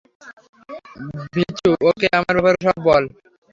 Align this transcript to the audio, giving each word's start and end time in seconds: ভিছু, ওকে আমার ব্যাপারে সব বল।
ভিছু, 1.33 1.69
ওকে 1.89 2.07
আমার 2.19 2.35
ব্যাপারে 2.35 2.59
সব 2.67 2.77
বল। 2.87 3.03